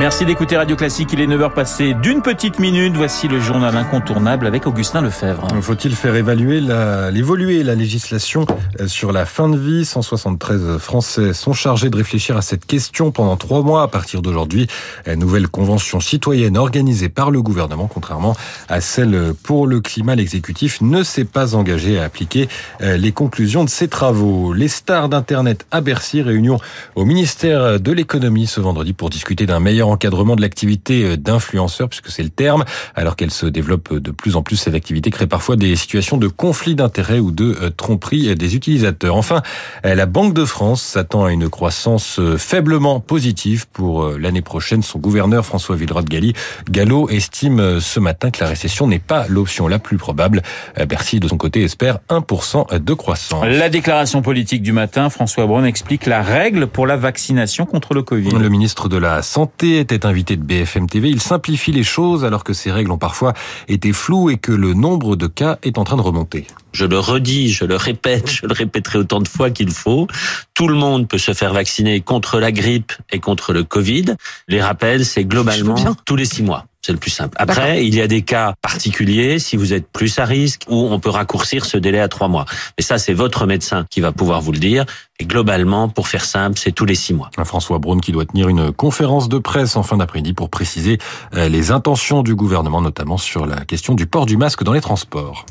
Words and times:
Merci 0.00 0.24
d'écouter 0.24 0.56
Radio 0.56 0.76
Classique. 0.76 1.10
Il 1.12 1.20
est 1.20 1.26
9h 1.26 1.52
passé 1.52 1.92
d'une 1.92 2.22
petite 2.22 2.58
minute. 2.58 2.96
Voici 2.96 3.28
le 3.28 3.38
journal 3.38 3.76
incontournable 3.76 4.46
avec 4.46 4.66
Augustin 4.66 5.02
Lefebvre. 5.02 5.46
Faut-il 5.60 5.94
faire 5.94 6.14
évaluer 6.14 6.62
la, 6.62 7.10
l'évoluer 7.10 7.62
la 7.62 7.74
législation 7.74 8.46
euh, 8.80 8.88
sur 8.88 9.12
la 9.12 9.26
fin 9.26 9.50
de 9.50 9.58
vie? 9.58 9.84
173 9.84 10.78
Français 10.78 11.34
sont 11.34 11.52
chargés 11.52 11.90
de 11.90 11.96
réfléchir 11.98 12.38
à 12.38 12.40
cette 12.40 12.64
question 12.64 13.10
pendant 13.10 13.36
trois 13.36 13.60
mois 13.60 13.82
à 13.82 13.88
partir 13.88 14.22
d'aujourd'hui. 14.22 14.68
Nouvelle 15.06 15.48
convention 15.48 16.00
citoyenne 16.00 16.56
organisée 16.56 17.10
par 17.10 17.30
le 17.30 17.42
gouvernement, 17.42 17.86
contrairement 17.86 18.34
à 18.70 18.80
celle 18.80 19.34
pour 19.42 19.66
le 19.66 19.82
climat. 19.82 20.14
L'exécutif 20.14 20.80
ne 20.80 21.02
s'est 21.02 21.26
pas 21.26 21.54
engagé 21.54 21.98
à 21.98 22.04
appliquer 22.04 22.48
euh, 22.80 22.96
les 22.96 23.12
conclusions 23.12 23.64
de 23.64 23.70
ses 23.70 23.88
travaux. 23.88 24.54
Les 24.54 24.68
stars 24.68 25.10
d'Internet 25.10 25.66
à 25.70 25.82
Bercy, 25.82 26.22
réunion 26.22 26.58
au 26.94 27.04
ministère 27.04 27.78
de 27.78 27.92
l'économie 27.92 28.46
ce 28.46 28.62
vendredi 28.62 28.94
pour 28.94 29.10
discuter 29.10 29.44
d'un 29.44 29.60
meilleur 29.60 29.89
encadrement 29.90 30.36
de 30.36 30.40
l'activité 30.40 31.04
euh, 31.04 31.16
d'influenceur, 31.16 31.88
puisque 31.88 32.08
c'est 32.08 32.22
le 32.22 32.30
terme, 32.30 32.64
alors 32.94 33.16
qu'elle 33.16 33.30
se 33.30 33.46
développe 33.46 33.94
de 33.94 34.10
plus 34.10 34.36
en 34.36 34.42
plus, 34.42 34.56
cette 34.56 34.74
activité 34.74 35.10
crée 35.10 35.26
parfois 35.26 35.56
des 35.56 35.76
situations 35.76 36.16
de 36.16 36.28
conflit 36.28 36.74
d'intérêts 36.74 37.18
ou 37.18 37.30
de 37.30 37.56
euh, 37.60 37.70
tromperie 37.70 38.34
des 38.34 38.56
utilisateurs. 38.56 39.16
Enfin, 39.16 39.42
euh, 39.84 39.94
la 39.94 40.06
Banque 40.06 40.34
de 40.34 40.44
France 40.44 40.82
s'attend 40.82 41.24
à 41.24 41.32
une 41.32 41.48
croissance 41.48 42.20
faiblement 42.36 43.00
positive 43.00 43.66
pour 43.68 44.08
l'année 44.10 44.42
prochaine. 44.42 44.82
Son 44.82 44.98
gouverneur 44.98 45.44
François 45.44 45.76
Villeroy 45.76 46.02
de 46.02 46.34
Gallo 46.70 47.08
estime 47.08 47.80
ce 47.80 48.00
matin 48.00 48.30
que 48.30 48.40
la 48.40 48.48
récession 48.48 48.86
n'est 48.86 48.98
pas 48.98 49.26
l'option 49.28 49.68
la 49.68 49.78
plus 49.78 49.96
probable. 49.96 50.42
Bercy, 50.88 51.20
de 51.20 51.28
son 51.28 51.36
côté, 51.36 51.62
espère 51.62 51.98
1% 52.08 52.78
de 52.82 52.94
croissance. 52.94 53.44
La 53.44 53.68
déclaration 53.68 54.22
politique 54.22 54.62
du 54.62 54.72
matin, 54.72 55.10
François 55.10 55.46
Braun 55.46 55.64
explique 55.64 56.06
la 56.06 56.22
règle 56.22 56.66
pour 56.66 56.86
la 56.86 56.96
vaccination 56.96 57.66
contre 57.66 57.94
le 57.94 58.02
Covid. 58.02 58.30
Le 58.30 58.48
ministre 58.48 58.88
de 58.88 58.96
la 58.96 59.22
Santé 59.22 59.79
était 59.80 60.06
invité 60.06 60.36
de 60.36 60.42
BFM 60.42 60.88
TV. 60.88 61.08
Il 61.08 61.20
simplifie 61.20 61.72
les 61.72 61.82
choses 61.82 62.24
alors 62.24 62.44
que 62.44 62.52
ces 62.52 62.70
règles 62.70 62.92
ont 62.92 62.98
parfois 62.98 63.34
été 63.68 63.92
floues 63.92 64.30
et 64.30 64.36
que 64.36 64.52
le 64.52 64.74
nombre 64.74 65.16
de 65.16 65.26
cas 65.26 65.58
est 65.62 65.78
en 65.78 65.84
train 65.84 65.96
de 65.96 66.02
remonter. 66.02 66.46
Je 66.72 66.84
le 66.84 66.98
redis, 66.98 67.50
je 67.50 67.64
le 67.64 67.76
répète, 67.76 68.30
je 68.30 68.46
le 68.46 68.52
répéterai 68.52 68.98
autant 68.98 69.20
de 69.20 69.28
fois 69.28 69.50
qu'il 69.50 69.70
faut. 69.70 70.06
Tout 70.54 70.68
le 70.68 70.74
monde 70.74 71.08
peut 71.08 71.18
se 71.18 71.34
faire 71.34 71.52
vacciner 71.52 72.00
contre 72.00 72.38
la 72.38 72.52
grippe 72.52 72.92
et 73.10 73.18
contre 73.18 73.52
le 73.52 73.64
Covid. 73.64 74.14
Les 74.46 74.62
rappels, 74.62 75.04
c'est 75.04 75.24
globalement 75.24 75.76
tous 76.04 76.16
les 76.16 76.24
six 76.24 76.42
mois. 76.42 76.66
C'est 76.82 76.92
le 76.92 76.98
plus 76.98 77.10
simple. 77.10 77.36
Après, 77.38 77.84
il 77.84 77.94
y 77.94 78.00
a 78.00 78.06
des 78.06 78.22
cas 78.22 78.54
particuliers, 78.62 79.38
si 79.38 79.56
vous 79.56 79.74
êtes 79.74 79.86
plus 79.86 80.18
à 80.18 80.24
risque, 80.24 80.64
où 80.68 80.88
on 80.90 80.98
peut 80.98 81.10
raccourcir 81.10 81.66
ce 81.66 81.76
délai 81.76 82.00
à 82.00 82.08
trois 82.08 82.28
mois. 82.28 82.46
Mais 82.78 82.82
ça, 82.82 82.96
c'est 82.96 83.12
votre 83.12 83.46
médecin 83.46 83.84
qui 83.90 84.00
va 84.00 84.12
pouvoir 84.12 84.40
vous 84.40 84.52
le 84.52 84.58
dire. 84.58 84.86
Et 85.18 85.26
globalement, 85.26 85.90
pour 85.90 86.08
faire 86.08 86.24
simple, 86.24 86.58
c'est 86.58 86.72
tous 86.72 86.86
les 86.86 86.94
six 86.94 87.12
mois. 87.12 87.30
François 87.44 87.78
Braun 87.78 88.00
qui 88.00 88.12
doit 88.12 88.24
tenir 88.24 88.48
une 88.48 88.72
conférence 88.72 89.28
de 89.28 89.38
presse 89.38 89.76
en 89.76 89.82
fin 89.82 89.98
d'après-midi 89.98 90.32
pour 90.32 90.48
préciser 90.48 90.98
euh, 91.34 91.48
les 91.48 91.70
intentions 91.70 92.22
du 92.22 92.34
gouvernement, 92.34 92.80
notamment 92.80 93.18
sur 93.18 93.44
la 93.44 93.64
question 93.64 93.94
du 93.94 94.06
port 94.06 94.24
du 94.24 94.38
masque 94.38 94.62
dans 94.62 94.72
les 94.72 94.80
transports. 94.80 95.44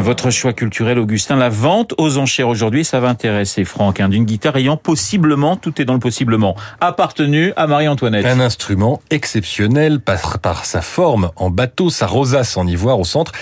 Votre 0.00 0.30
choix 0.30 0.54
culturel, 0.54 0.98
Augustin, 0.98 1.36
la 1.36 1.50
vente 1.50 1.92
aux 1.98 2.16
enchères 2.16 2.48
aujourd'hui, 2.48 2.86
ça 2.86 3.00
va 3.00 3.08
intéresser 3.10 3.64
Franck, 3.64 4.00
hein, 4.00 4.08
d'une 4.08 4.24
guitare 4.24 4.56
ayant 4.56 4.78
possiblement, 4.78 5.56
tout 5.56 5.78
est 5.80 5.84
dans 5.84 5.92
le 5.92 6.00
possiblement, 6.00 6.56
appartenu 6.80 7.52
à 7.56 7.66
Marie-Antoinette. 7.66 8.24
Un 8.24 8.40
instrument 8.40 9.02
exceptionnel 9.10 10.00
par, 10.00 10.38
par 10.38 10.64
sa 10.64 10.80
forme 10.80 11.30
en 11.36 11.50
bateau, 11.50 11.90
sa 11.90 12.06
rosace 12.06 12.56
en 12.56 12.66
ivoire 12.66 12.98
au 12.98 13.04
centre 13.04 13.32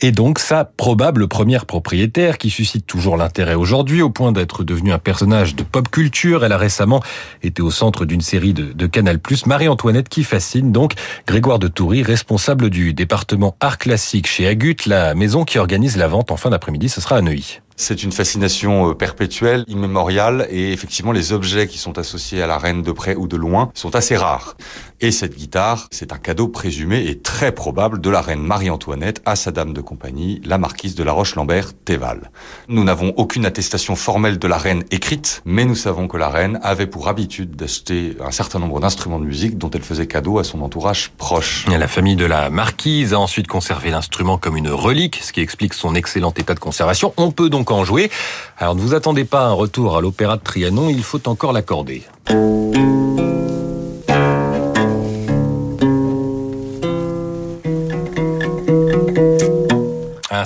et 0.00 0.12
donc 0.12 0.38
sa 0.38 0.64
probable 0.64 1.28
première 1.28 1.66
propriétaire 1.66 2.38
qui 2.38 2.50
suscite 2.50 2.86
toujours 2.86 3.16
l'intérêt 3.16 3.54
aujourd'hui 3.54 4.02
au 4.02 4.10
point 4.10 4.32
d'être 4.32 4.64
devenue 4.64 4.92
un 4.92 4.98
personnage 4.98 5.54
de 5.54 5.62
pop 5.62 5.88
culture. 5.88 6.44
Elle 6.44 6.52
a 6.52 6.58
récemment 6.58 7.02
été 7.42 7.62
au 7.62 7.70
centre 7.70 8.04
d'une 8.04 8.20
série 8.20 8.52
de, 8.52 8.72
de 8.72 8.86
Canal+, 8.86 9.18
Marie-Antoinette 9.46 10.08
qui 10.08 10.24
fascine 10.24 10.72
donc 10.72 10.94
Grégoire 11.26 11.58
de 11.58 11.68
Toury, 11.68 12.02
responsable 12.02 12.70
du 12.70 12.94
département 12.94 13.56
art 13.60 13.78
classique 13.78 14.26
chez 14.26 14.46
Agut, 14.46 14.76
la 14.86 15.14
maison 15.14 15.44
qui 15.44 15.58
organise 15.58 15.96
la 15.96 16.08
vente 16.08 16.30
en 16.30 16.36
fin 16.36 16.50
d'après-midi. 16.50 16.88
Ce 16.88 17.00
sera 17.00 17.16
à 17.16 17.22
Neuilly. 17.22 17.60
C'est 17.78 18.02
une 18.02 18.12
fascination 18.12 18.90
euh, 18.90 18.94
perpétuelle, 18.94 19.64
immémoriale, 19.68 20.46
et 20.50 20.72
effectivement 20.72 21.12
les 21.12 21.34
objets 21.34 21.68
qui 21.68 21.76
sont 21.76 21.98
associés 21.98 22.40
à 22.40 22.46
la 22.46 22.56
reine 22.56 22.82
de 22.82 22.90
près 22.90 23.14
ou 23.14 23.28
de 23.28 23.36
loin 23.36 23.70
sont 23.74 23.94
assez 23.94 24.16
rares. 24.16 24.56
Et 25.02 25.10
cette 25.10 25.36
guitare, 25.36 25.88
c'est 25.90 26.10
un 26.14 26.16
cadeau 26.16 26.48
présumé 26.48 27.06
et 27.06 27.18
très 27.18 27.52
probable 27.52 28.00
de 28.00 28.08
la 28.08 28.22
reine 28.22 28.40
Marie-Antoinette 28.40 29.20
à 29.26 29.36
sa 29.36 29.50
dame 29.50 29.74
de 29.74 29.82
compagnie, 29.82 30.40
la 30.46 30.56
marquise 30.56 30.94
de 30.94 31.04
la 31.04 31.12
Roche-Lambert 31.12 31.74
Théval. 31.84 32.30
Nous 32.68 32.82
n'avons 32.82 33.12
aucune 33.18 33.44
attestation 33.44 33.94
formelle 33.94 34.38
de 34.38 34.48
la 34.48 34.56
reine 34.56 34.84
écrite, 34.90 35.42
mais 35.44 35.66
nous 35.66 35.74
savons 35.74 36.08
que 36.08 36.16
la 36.16 36.30
reine 36.30 36.58
avait 36.62 36.86
pour 36.86 37.08
habitude 37.08 37.56
d'acheter 37.56 38.16
un 38.24 38.30
certain 38.30 38.58
nombre 38.58 38.80
d'instruments 38.80 39.18
de 39.18 39.26
musique 39.26 39.58
dont 39.58 39.70
elle 39.70 39.82
faisait 39.82 40.06
cadeau 40.06 40.38
à 40.38 40.44
son 40.44 40.62
entourage 40.62 41.10
proche. 41.18 41.66
La 41.68 41.88
famille 41.88 42.16
de 42.16 42.24
la 42.24 42.48
marquise 42.48 43.12
a 43.12 43.20
ensuite 43.20 43.48
conservé 43.48 43.90
l'instrument 43.90 44.38
comme 44.38 44.56
une 44.56 44.70
relique, 44.70 45.20
ce 45.22 45.34
qui 45.34 45.42
explique 45.42 45.74
son 45.74 45.94
excellent 45.94 46.32
état 46.38 46.54
de 46.54 46.58
conservation. 46.58 47.12
On 47.18 47.32
peut 47.32 47.50
donc 47.50 47.65
en 47.72 47.84
jouer. 47.84 48.10
Alors 48.58 48.74
ne 48.74 48.80
vous 48.80 48.94
attendez 48.94 49.24
pas 49.24 49.40
à 49.40 49.46
un 49.46 49.52
retour 49.52 49.96
à 49.96 50.00
l'opéra 50.00 50.36
de 50.36 50.42
Trianon, 50.42 50.88
il 50.88 51.02
faut 51.02 51.28
encore 51.28 51.52
l'accorder. 51.52 52.02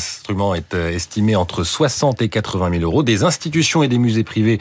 L'instrument 0.01 0.55
est 0.55 0.73
euh, 0.73 0.91
estimé 0.91 1.37
entre 1.37 1.63
60 1.63 2.23
et 2.23 2.29
80 2.29 2.71
000 2.79 2.83
euros. 2.85 3.03
Des 3.03 3.23
institutions 3.25 3.83
et 3.83 3.89
des 3.89 3.99
musées 3.99 4.25
privés 4.25 4.59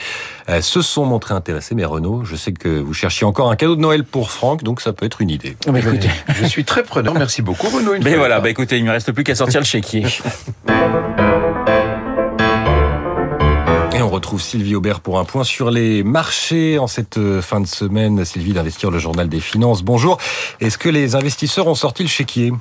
euh, 0.50 0.62
se 0.62 0.82
sont 0.82 1.06
montrés 1.06 1.34
intéressés. 1.34 1.76
Mais 1.76 1.86
Renaud, 1.86 2.26
je 2.26 2.36
sais 2.36 2.52
que 2.52 2.68
vous 2.80 2.94
cherchiez 2.94 3.26
encore 3.26 3.50
un 3.50 3.56
cadeau 3.56 3.78
de 3.78 3.82
Noël 3.82 4.04
pour 4.04 4.32
Franck, 4.32 4.64
donc 4.64 4.82
ça 4.82 4.92
peut 4.92 5.06
être 5.06 5.22
une 5.22 5.30
idée. 5.30 5.56
Mais 5.72 5.80
écoutez, 5.80 6.10
je 6.42 6.46
suis 6.46 6.66
très 6.66 6.84
preneur. 6.84 7.14
Merci 7.14 7.42
beaucoup, 7.42 7.70
Renaud. 7.70 7.94
Mais 8.04 8.16
voilà, 8.16 8.42
bah 8.42 8.50
écoutez, 8.50 8.80
il 8.80 8.84
ne 8.84 8.88
me 8.88 8.94
reste 8.94 9.14
plus 9.14 9.24
qu'à 9.24 9.36
sortir 9.36 9.62
le 9.62 9.66
chéquier. 9.66 10.06
Retrouve 14.20 14.42
Sylvie 14.42 14.76
Aubert 14.76 15.00
pour 15.00 15.18
un 15.18 15.24
point 15.24 15.46
sur 15.46 15.72
les 15.72 16.04
marchés 16.04 16.78
en 16.78 16.88
cette 16.88 17.18
euh, 17.18 17.42
fin 17.42 17.62
de 17.62 17.66
semaine. 17.66 18.26
Sylvie 18.26 18.52
d'Investir, 18.52 18.92
le 18.92 19.00
journal 19.00 19.30
des 19.30 19.40
finances. 19.40 19.82
Bonjour. 19.82 20.18
Est-ce 20.60 20.78
que 20.78 20.90
les 20.90 21.16
investisseurs 21.16 21.68
ont 21.68 21.76
sorti 21.76 22.04
le 22.04 22.10
chéquier? 22.10 22.52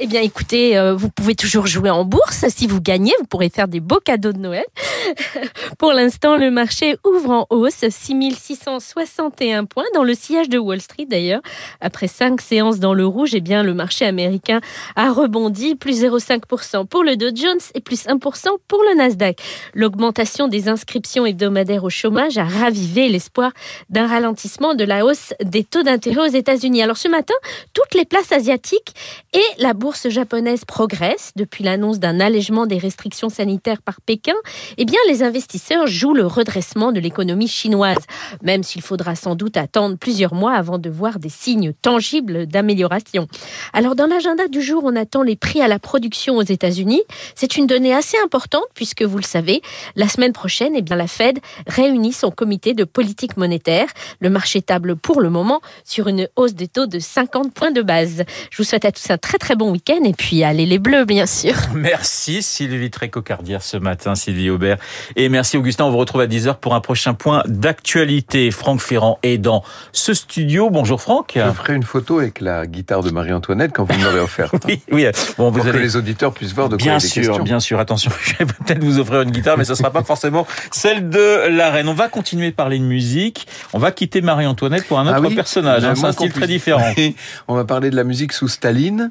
Eh 0.00 0.06
bien, 0.06 0.20
écoutez, 0.20 0.76
euh, 0.76 0.94
vous 0.94 1.08
pouvez 1.08 1.34
toujours 1.34 1.66
jouer 1.66 1.88
en 1.88 2.04
bourse. 2.04 2.44
Si 2.50 2.66
vous 2.66 2.82
gagnez, 2.82 3.12
vous 3.20 3.26
pourrez 3.26 3.48
faire 3.48 3.68
des 3.68 3.80
beaux 3.80 4.00
cadeaux 4.04 4.34
de 4.34 4.38
Noël. 4.38 4.64
Pour 5.78 5.92
l'instant, 5.92 6.36
le 6.36 6.50
marché 6.50 6.96
ouvre 7.04 7.30
en 7.30 7.46
hausse, 7.50 7.84
6661 7.88 9.64
points 9.64 9.84
dans 9.94 10.04
le 10.04 10.14
sillage 10.14 10.48
de 10.48 10.58
Wall 10.58 10.80
Street 10.80 11.06
d'ailleurs. 11.06 11.40
Après 11.80 12.08
cinq 12.08 12.40
séances 12.40 12.78
dans 12.78 12.94
le 12.94 13.06
rouge, 13.06 13.34
eh 13.34 13.40
bien, 13.40 13.62
le 13.62 13.74
marché 13.74 14.04
américain 14.04 14.60
a 14.96 15.12
rebondi, 15.12 15.74
plus 15.74 16.02
0,5% 16.02 16.86
pour 16.86 17.04
le 17.04 17.16
Dow 17.16 17.34
Jones 17.34 17.58
et 17.74 17.80
plus 17.80 18.06
1% 18.06 18.48
pour 18.66 18.82
le 18.82 18.96
Nasdaq. 18.96 19.40
L'augmentation 19.74 20.48
des 20.48 20.68
inscriptions 20.68 21.26
hebdomadaires 21.26 21.84
au 21.84 21.90
chômage 21.90 22.38
a 22.38 22.44
ravivé 22.44 23.08
l'espoir 23.08 23.52
d'un 23.90 24.06
ralentissement 24.06 24.74
de 24.74 24.84
la 24.84 25.04
hausse 25.04 25.34
des 25.42 25.64
taux 25.64 25.82
d'intérêt 25.82 26.28
aux 26.28 26.32
États-Unis. 26.32 26.82
Alors 26.82 26.96
ce 26.96 27.08
matin, 27.08 27.34
toutes 27.72 27.94
les 27.94 28.04
places 28.04 28.32
asiatiques 28.32 28.94
et 29.32 29.62
la 29.62 29.74
bourse 29.74 30.08
japonaise 30.08 30.64
progresse 30.64 31.32
depuis 31.36 31.64
l'annonce 31.64 31.98
d'un 31.98 32.20
allègement 32.20 32.66
des 32.66 32.78
restrictions 32.78 33.28
sanitaires 33.28 33.82
par 33.82 34.00
Pékin. 34.00 34.34
Eh 34.76 34.84
bien, 34.88 34.98
les 35.06 35.22
investisseurs 35.22 35.86
jouent 35.86 36.14
le 36.14 36.26
redressement 36.26 36.92
de 36.92 37.00
l'économie 37.00 37.46
chinoise, 37.46 37.98
même 38.42 38.62
s'il 38.62 38.80
faudra 38.80 39.14
sans 39.14 39.34
doute 39.34 39.58
attendre 39.58 39.98
plusieurs 39.98 40.32
mois 40.32 40.54
avant 40.54 40.78
de 40.78 40.88
voir 40.88 41.18
des 41.18 41.28
signes 41.28 41.74
tangibles 41.82 42.46
d'amélioration. 42.46 43.28
Alors, 43.74 43.94
dans 43.94 44.06
l'agenda 44.06 44.48
du 44.48 44.62
jour, 44.62 44.82
on 44.84 44.96
attend 44.96 45.22
les 45.22 45.36
prix 45.36 45.60
à 45.60 45.68
la 45.68 45.78
production 45.78 46.38
aux 46.38 46.42
États-Unis. 46.42 47.02
C'est 47.34 47.58
une 47.58 47.66
donnée 47.66 47.94
assez 47.94 48.16
importante 48.24 48.64
puisque, 48.74 49.02
vous 49.02 49.18
le 49.18 49.24
savez, 49.24 49.60
la 49.94 50.08
semaine 50.08 50.32
prochaine, 50.32 50.72
eh 50.74 50.80
bien, 50.80 50.96
la 50.96 51.06
Fed 51.06 51.38
réunit 51.66 52.14
son 52.14 52.30
comité 52.30 52.72
de 52.72 52.84
politique 52.84 53.36
monétaire. 53.36 53.88
Le 54.20 54.30
marché 54.30 54.62
table 54.62 54.96
pour 54.96 55.20
le 55.20 55.28
moment 55.28 55.60
sur 55.84 56.08
une 56.08 56.28
hausse 56.36 56.54
des 56.54 56.68
taux 56.68 56.86
de 56.86 56.98
50 56.98 57.52
points 57.52 57.72
de 57.72 57.82
base. 57.82 58.24
Je 58.50 58.56
vous 58.56 58.64
souhaite 58.64 58.86
à 58.86 58.92
tous 58.92 59.10
un 59.10 59.18
très 59.18 59.36
très 59.36 59.54
bon 59.54 59.70
week-end 59.70 60.02
et 60.04 60.14
puis 60.14 60.44
allez 60.44 60.64
les 60.64 60.78
bleus, 60.78 61.04
bien 61.04 61.26
sûr. 61.26 61.54
Merci 61.74 62.42
Sylvie 62.42 62.90
Trécocardière 62.90 63.62
ce 63.62 63.76
matin, 63.76 64.14
Sylvie 64.14 64.48
Aubert. 64.48 64.77
Et 65.16 65.28
merci 65.28 65.56
Augustin, 65.56 65.84
on 65.84 65.90
vous 65.90 65.98
retrouve 65.98 66.20
à 66.20 66.26
10h 66.26 66.56
pour 66.56 66.74
un 66.74 66.80
prochain 66.80 67.14
point 67.14 67.42
d'actualité. 67.46 68.50
Franck 68.50 68.80
Ferrand 68.80 69.18
est 69.22 69.38
dans 69.38 69.62
ce 69.92 70.14
studio. 70.14 70.70
Bonjour 70.70 71.00
Franck. 71.00 71.32
Je 71.36 71.52
ferai 71.52 71.74
une 71.74 71.82
photo 71.82 72.18
avec 72.18 72.40
la 72.40 72.66
guitare 72.66 73.02
de 73.02 73.10
Marie-Antoinette 73.10 73.72
quand 73.74 73.84
vous 73.84 73.98
me 73.98 74.04
l'aurez 74.04 74.20
offerte. 74.20 74.54
oui, 74.66 74.80
oui. 74.90 75.06
Bon, 75.36 75.50
vous 75.50 75.58
pour 75.58 75.68
allez... 75.68 75.78
que 75.78 75.82
les 75.82 75.96
auditeurs 75.96 76.32
puissent 76.32 76.54
voir 76.54 76.68
de 76.68 76.76
quoi 76.76 76.84
bien 76.84 76.98
il 76.98 77.04
est 77.04 77.08
sûr, 77.08 77.22
question. 77.22 77.44
Bien 77.44 77.60
sûr, 77.60 77.78
attention, 77.78 78.10
je 78.22 78.36
vais 78.36 78.46
peut-être 78.46 78.82
vous 78.82 78.98
offrir 78.98 79.22
une 79.22 79.30
guitare, 79.30 79.58
mais 79.58 79.64
ce 79.64 79.72
ne 79.72 79.76
sera 79.76 79.90
pas 79.90 80.02
forcément 80.02 80.46
celle 80.70 81.08
de 81.08 81.48
la 81.48 81.70
reine. 81.70 81.88
On 81.88 81.94
va 81.94 82.08
continuer 82.08 82.50
de 82.50 82.56
parler 82.56 82.78
de 82.78 82.84
musique. 82.84 83.46
On 83.72 83.78
va 83.78 83.92
quitter 83.92 84.20
Marie-Antoinette 84.20 84.86
pour 84.86 84.98
un 84.98 85.06
autre 85.06 85.16
Ah 85.16 85.20
oui 85.20 85.34
personnage. 85.34 85.84
Hein, 85.84 85.94
C'est 85.94 86.06
un 86.06 86.12
style 86.12 86.32
très 86.32 86.46
différent. 86.46 86.92
On 87.48 87.54
va 87.54 87.64
parler 87.64 87.90
de 87.90 87.96
la 87.96 88.04
musique 88.04 88.32
sous 88.32 88.48
Staline. 88.48 89.10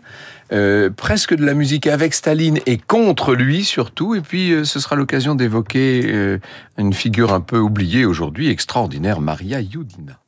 Euh, 0.52 0.90
presque 0.90 1.36
de 1.36 1.46
la 1.46 1.54
musique 1.54 1.88
avec 1.88 2.14
Staline 2.14 2.60
et 2.66 2.78
contre 2.78 3.36
lui 3.36 3.64
surtout. 3.64 4.16
Et 4.16 4.22
puis 4.22 4.52
euh, 4.52 4.64
ce 4.64 4.80
sera 4.80 4.96
l'occasion 4.96 5.36
d'évoquer 5.36 6.04
euh, 6.06 6.40
une 6.78 6.94
figure 6.94 7.34
un 7.34 7.42
peu 7.42 7.58
oubliée 7.58 8.06
aujourd'hui, 8.06 8.50
extraordinaire, 8.50 9.22
Maria 9.22 9.60
Youdina. 9.60 10.20